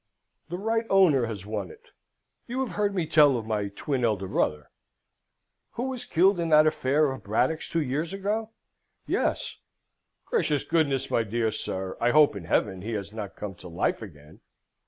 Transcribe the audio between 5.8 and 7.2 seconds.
was killed in that affair